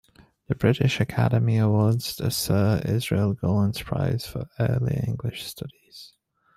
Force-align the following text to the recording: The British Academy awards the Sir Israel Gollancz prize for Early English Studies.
The 0.47 0.55
British 0.55 0.99
Academy 0.99 1.59
awards 1.59 2.15
the 2.15 2.31
Sir 2.31 2.81
Israel 2.83 3.35
Gollancz 3.35 3.85
prize 3.85 4.25
for 4.25 4.47
Early 4.59 4.99
English 5.05 5.43
Studies. 5.45 6.13